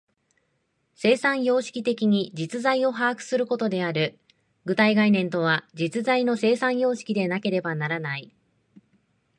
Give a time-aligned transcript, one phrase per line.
[0.95, 4.17] 生産様式的に実在を把握することである。
[4.65, 8.33] 具体概念とは、実在の生産様式でなければならない。